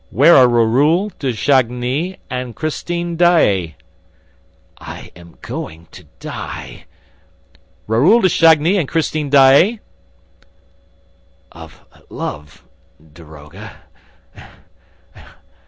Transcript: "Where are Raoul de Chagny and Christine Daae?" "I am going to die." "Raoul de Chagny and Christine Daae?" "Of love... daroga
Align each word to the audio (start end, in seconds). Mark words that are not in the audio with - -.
"Where 0.09 0.35
are 0.35 0.47
Raoul 0.47 1.11
de 1.19 1.31
Chagny 1.31 2.17
and 2.27 2.55
Christine 2.55 3.17
Daae?" 3.17 3.75
"I 4.79 5.11
am 5.15 5.37
going 5.43 5.89
to 5.91 6.05
die." 6.19 6.85
"Raoul 7.85 8.21
de 8.21 8.27
Chagny 8.27 8.79
and 8.79 8.87
Christine 8.89 9.29
Daae?" 9.29 9.79
"Of 11.51 11.85
love... 12.09 12.63
daroga 12.99 13.73